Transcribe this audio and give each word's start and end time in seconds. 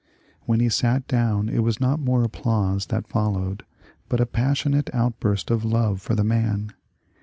When 0.47 0.61
he 0.61 0.69
sat 0.69 1.07
down 1.07 1.47
it 1.47 1.59
was 1.59 1.79
not 1.79 1.99
mere 1.99 2.23
applause 2.23 2.87
that 2.87 3.07
followed, 3.07 3.63
but 4.09 4.19
a 4.19 4.25
passionate 4.25 4.89
outburst 4.95 5.51
of 5.51 5.63
love 5.63 6.01
for 6.01 6.15
the 6.15 6.23
man. 6.23 6.73